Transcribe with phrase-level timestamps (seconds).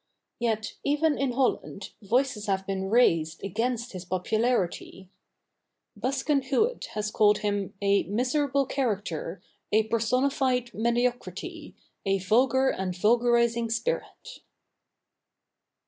[0.39, 5.09] Yet, even in Holland, voices have been raised against his popularity.
[5.95, 13.69] Busken Huet has called him "a miserable character, a personified mediocrity, a vulgar and vulgarizing
[13.69, 14.39] spirit."